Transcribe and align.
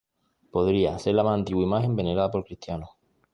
Podría 0.49 0.97
ser 0.97 1.13
la 1.13 1.23
más 1.23 1.35
antigua 1.35 1.61
imagen 1.61 1.95
venerada 1.95 2.31
por 2.31 2.43
cristianos. 2.43 2.89